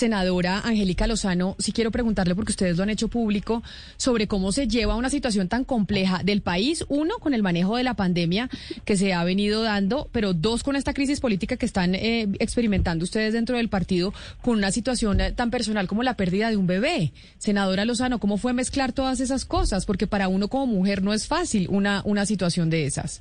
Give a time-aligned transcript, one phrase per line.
[0.00, 3.62] Senadora Angélica Lozano, sí quiero preguntarle, porque ustedes lo han hecho público,
[3.98, 7.84] sobre cómo se lleva una situación tan compleja del país, uno, con el manejo de
[7.84, 8.48] la pandemia
[8.86, 13.04] que se ha venido dando, pero dos, con esta crisis política que están eh, experimentando
[13.04, 16.66] ustedes dentro del partido, con una situación eh, tan personal como la pérdida de un
[16.66, 17.12] bebé.
[17.36, 19.84] Senadora Lozano, ¿cómo fue mezclar todas esas cosas?
[19.84, 23.20] Porque para uno como mujer no es fácil una, una situación de esas.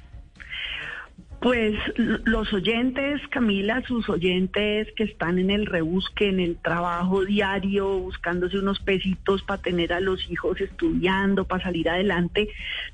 [1.41, 7.97] Pues los oyentes, Camila, sus oyentes que están en el rebusque, en el trabajo diario,
[7.97, 12.49] buscándose unos pesitos para tener a los hijos estudiando, para salir adelante,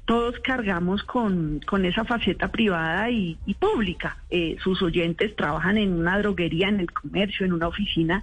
[0.05, 4.17] todos cargamos con, con esa faceta privada y, pública.
[4.29, 8.21] Eh, sus oyentes trabajan en una droguería, en el comercio, en una oficina,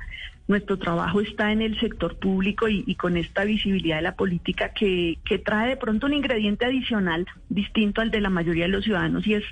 [0.53, 5.19] nuestro trabajo está en el sector público y, con esta visibilidad de la política que,
[5.25, 9.27] que, trae de pronto un ingrediente adicional distinto al de la mayoría de los ciudadanos
[9.27, 9.45] y es,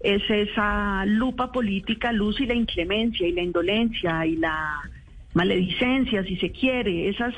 [0.00, 4.82] es esa lupa política, luz y la inclemencia y la indolencia y la
[5.34, 7.34] maledicencia, si se quiere, esas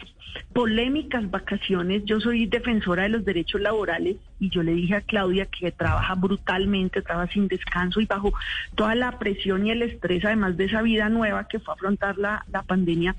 [0.52, 2.04] polémicas vacaciones.
[2.04, 6.14] Yo soy defensora de los derechos laborales y yo le dije a Claudia que trabaja
[6.14, 8.32] brutalmente, trabaja sin descanso y bajo
[8.74, 12.44] toda la presión y el estrés, además de esa vida nueva que fue afrontar la,
[12.50, 13.14] la pandemia.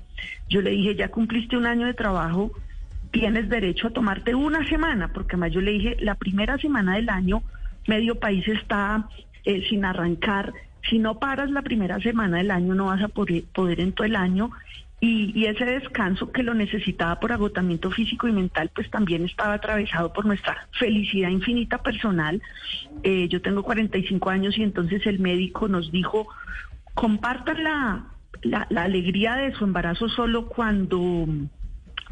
[0.48, 2.50] Yo le dije, ya cumpliste un año de trabajo,
[3.10, 7.08] tienes derecho a tomarte una semana, porque además yo le dije, la primera semana del
[7.08, 7.42] año,
[7.86, 9.08] medio país está
[9.44, 10.52] eh, sin arrancar
[10.88, 14.06] si no paras la primera semana del año, no vas a poder, poder en todo
[14.06, 14.50] el año.
[15.00, 20.12] Y, ese descanso que lo necesitaba por agotamiento físico y mental, pues también estaba atravesado
[20.14, 22.40] por nuestra felicidad infinita personal.
[23.02, 26.26] Eh, yo tengo 45 años y entonces el médico nos dijo,
[26.94, 28.04] compartan la,
[28.42, 31.26] la, la alegría de su embarazo solo cuando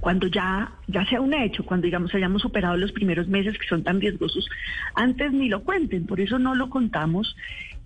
[0.03, 3.85] cuando ya, ya sea un hecho, cuando digamos hayamos superado los primeros meses que son
[3.85, 4.49] tan riesgosos,
[4.97, 7.37] antes ni lo cuenten, por eso no lo contamos.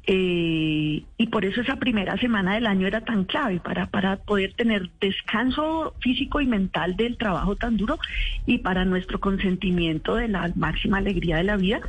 [0.08, 4.52] Eh, y por eso esa primera semana del año era tan clave para, para poder
[4.54, 7.98] tener descanso físico y mental del trabajo tan duro
[8.46, 11.80] y para nuestro consentimiento de la máxima alegría de la vida.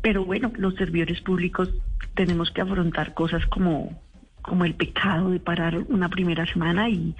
[0.00, 1.70] Pero bueno, los servidores públicos
[2.14, 4.00] tenemos que afrontar cosas como,
[4.40, 7.14] como el pecado de parar una primera semana y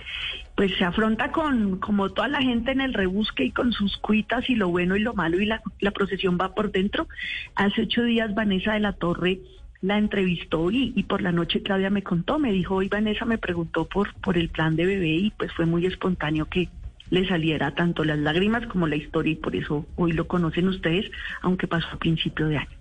[0.56, 4.48] pues se afronta con como toda la gente en el rebusque y con sus cuitas
[4.48, 7.06] y lo bueno y lo malo y la, la procesión va por dentro.
[7.54, 9.40] Hace ocho días Vanessa de la Torre
[9.80, 13.38] la entrevistó y, y, por la noche Claudia me contó, me dijo, hoy Vanessa me
[13.38, 16.68] preguntó por, por el plan de bebé y pues fue muy espontáneo que
[17.10, 21.10] le saliera tanto las lágrimas como la historia y por eso hoy lo conocen ustedes,
[21.42, 22.76] aunque pasó a principio de año.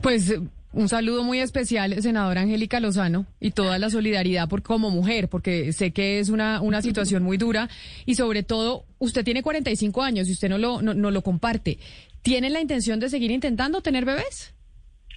[0.00, 0.34] Pues
[0.72, 5.72] un saludo muy especial, senadora Angélica Lozano, y toda la solidaridad por como mujer, porque
[5.72, 7.68] sé que es una, una situación muy dura
[8.06, 11.78] y sobre todo usted tiene 45 años y usted no lo, no, no lo comparte.
[12.22, 14.54] ¿Tiene la intención de seguir intentando tener bebés?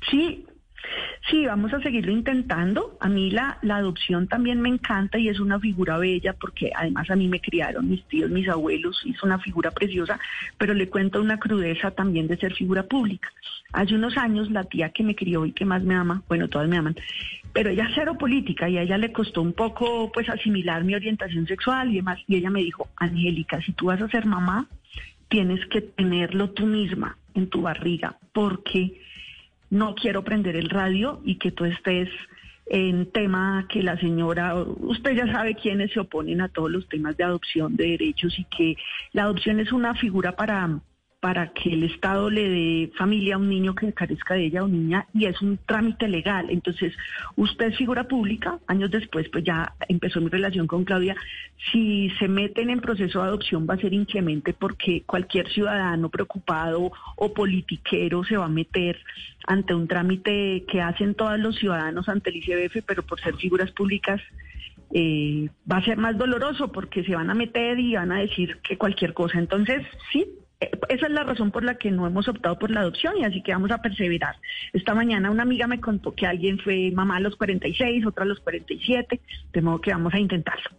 [0.09, 0.45] Sí,
[1.29, 2.97] Sí, vamos a seguirlo intentando.
[2.99, 7.09] A mí la, la adopción también me encanta y es una figura bella porque además
[7.09, 10.19] a mí me criaron mis tíos, mis abuelos, es una figura preciosa,
[10.57, 13.29] pero le cuento una crudeza también de ser figura pública.
[13.71, 16.67] Hace unos años la tía que me crió y que más me ama, bueno, todas
[16.67, 16.95] me aman,
[17.53, 21.47] pero ella cero política y a ella le costó un poco pues asimilar mi orientación
[21.47, 22.19] sexual y demás.
[22.27, 24.67] Y ella me dijo, Angélica, si tú vas a ser mamá,
[25.29, 28.99] tienes que tenerlo tú misma en tu barriga porque
[29.73, 32.07] no quiero prender el radio y que tú estés
[32.67, 37.17] en tema que la señora, usted ya sabe quiénes se oponen a todos los temas
[37.17, 38.77] de adopción de derechos y que
[39.13, 40.79] la adopción es una figura para
[41.23, 44.67] para que el Estado le dé familia a un niño que carezca de ella o
[44.67, 46.47] niña y es un trámite legal.
[46.49, 46.91] Entonces,
[47.37, 51.15] usted es figura pública, años después pues ya empezó mi relación con Claudia,
[51.71, 56.91] si se meten en proceso de adopción va a ser inclemente porque cualquier ciudadano preocupado
[57.15, 58.99] o politiquero se va a meter
[59.47, 63.71] ante un trámite que hacen todos los ciudadanos ante el ICBF, pero por ser figuras
[63.71, 64.19] públicas
[64.93, 68.57] eh, va a ser más doloroso porque se van a meter y van a decir
[68.57, 69.39] que cualquier cosa.
[69.39, 70.27] Entonces, sí,
[70.89, 73.41] esa es la razón por la que no hemos optado por la adopción y así
[73.41, 74.35] que vamos a perseverar.
[74.73, 78.27] Esta mañana una amiga me contó que alguien fue mamá a los 46, otra a
[78.27, 79.21] los 47,
[79.53, 80.69] de modo que vamos a intentarlo.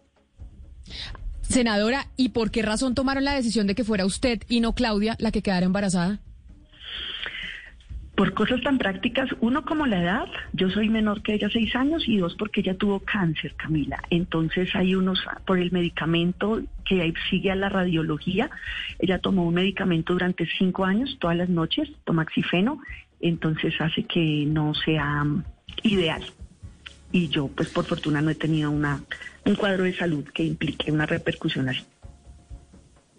[1.41, 5.15] Senadora, ¿y por qué razón tomaron la decisión de que fuera usted y no Claudia
[5.19, 6.19] la que quedara embarazada?
[8.15, 12.07] Por cosas tan prácticas, uno como la edad, yo soy menor que ella seis años
[12.07, 14.01] y dos porque ella tuvo cáncer, Camila.
[14.09, 18.49] Entonces hay unos, por el medicamento que sigue a la radiología,
[18.99, 22.79] ella tomó un medicamento durante cinco años, todas las noches, tomaxifeno,
[23.19, 25.25] entonces hace que no sea
[25.83, 26.23] ideal.
[27.11, 29.01] Y yo, pues por fortuna, no he tenido una,
[29.45, 31.83] un cuadro de salud que implique una repercusión así.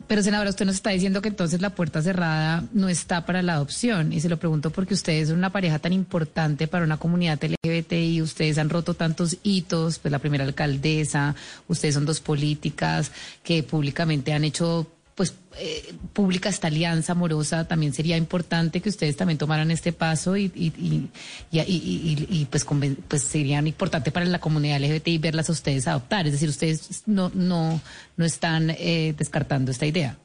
[0.07, 3.55] Pero senadora, usted nos está diciendo que entonces la puerta cerrada no está para la
[3.55, 4.13] adopción.
[4.13, 8.23] Y se lo pregunto porque ustedes son una pareja tan importante para una comunidad LGBTI,
[8.23, 11.35] ustedes han roto tantos hitos, pues la primera alcaldesa,
[11.67, 13.11] ustedes son dos políticas
[13.43, 19.17] que públicamente han hecho pues eh, pública esta alianza amorosa, también sería importante que ustedes
[19.17, 21.09] también tomaran este paso y, y,
[21.51, 22.67] y, y pues,
[23.09, 26.27] pues sería importante para la comunidad LGBTI verlas a ustedes adoptar.
[26.27, 27.81] Es decir, ustedes no, no,
[28.19, 30.19] no están eh, descartando esta idea.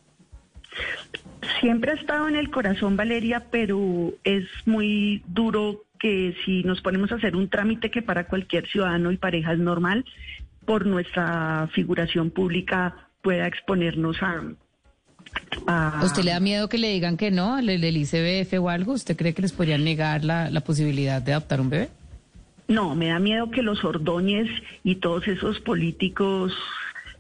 [1.62, 7.14] Siempre ha estado en el corazón, Valeria, pero es muy duro que si nos ponemos
[7.14, 10.04] a hacer un trámite que para cualquier ciudadano y pareja es normal,
[10.66, 14.42] por nuestra figuración pública pueda exponernos a,
[15.68, 18.94] ¿A usted le da miedo que le digan que no, el, el ICBF o algo?
[18.94, 21.90] ¿Usted cree que les podrían negar la, la posibilidad de adoptar un bebé?
[22.68, 24.48] No, me da miedo que los Ordóñez
[24.84, 26.54] y todos esos políticos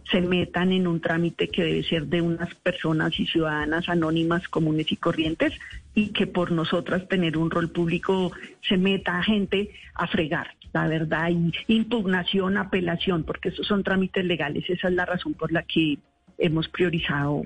[0.09, 4.91] se metan en un trámite que debe ser de unas personas y ciudadanas anónimas comunes
[4.91, 5.53] y corrientes
[5.93, 8.31] y que por nosotras tener un rol público
[8.67, 14.69] se meta gente a fregar, la verdad, y impugnación, apelación, porque esos son trámites legales.
[14.69, 15.97] Esa es la razón por la que
[16.37, 17.45] hemos priorizado